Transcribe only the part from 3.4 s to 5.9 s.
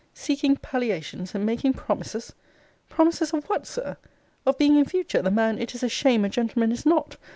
what, Sir? Of being in future the man it is a